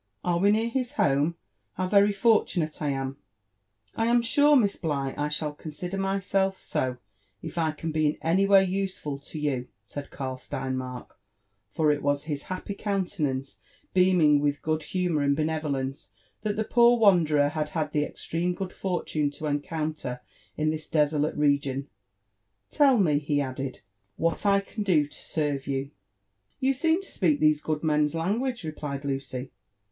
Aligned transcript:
Are 0.23 0.39
we 0.39 0.49
near 0.51 0.67
his 0.67 0.93
home?— 0.93 1.35
How 1.73 1.87
very 1.87 2.11
fortunate 2.11 2.81
I 2.81 2.95
ami"" 2.97 3.17
I 3.95 4.07
am 4.07 4.23
sure. 4.23 4.55
Miss 4.55 4.75
Bligh, 4.75 5.13
I 5.15 5.29
shall 5.29 5.53
consider 5.53 5.95
myself 5.99 6.59
so, 6.59 6.97
if 7.43 7.55
I 7.55 7.71
can 7.71 7.91
be 7.91 8.07
in 8.07 8.17
any 8.23 8.47
way 8.47 8.63
useful 8.63 9.19
to 9.19 9.37
you," 9.37 9.67
said 9.83 10.09
Karl 10.09 10.37
Steinmark; 10.37 11.19
for 11.69 11.91
it 11.91 12.01
was 12.01 12.23
his 12.23 12.41
happy 12.49 12.73
countenance, 12.73 13.59
beaming 13.93 14.39
with 14.39 14.63
good 14.63 14.81
humour 14.81 15.21
and 15.21 15.35
benevolence, 15.35 16.09
that 16.41 16.55
the 16.55 16.63
poor 16.63 16.97
wanderer 16.97 17.49
had 17.49 17.69
had 17.69 17.91
the 17.91 18.03
extreme 18.03 18.55
good 18.55 18.73
fortune 18.73 19.29
to 19.29 19.45
encounter 19.45 20.21
in 20.57 20.71
this 20.71 20.89
desolate 20.89 21.35
region. 21.37 21.89
"Tell 22.71 22.97
me," 22.97 23.19
he 23.19 23.39
added, 23.39 23.81
"what 24.15 24.47
I 24.47 24.61
can 24.61 24.81
do 24.81 25.05
to 25.05 25.21
serve 25.21 25.67
you*' 25.67 25.91
"You 26.59 26.73
seem 26.73 27.03
to 27.03 27.11
speak 27.11 27.39
these 27.39 27.61
good 27.61 27.83
men's 27.83 28.15
language," 28.15 28.63
replied 28.63 29.05
Lucy. 29.05 29.51